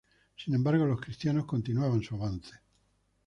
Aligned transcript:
Sin 0.35 0.55
embargo, 0.55 0.87
los 0.87 0.99
cristianos 0.99 1.45
continuaban 1.45 2.01
su 2.01 2.15
avance. 2.15 2.55